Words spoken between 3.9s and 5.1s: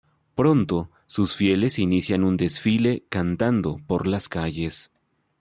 las calles.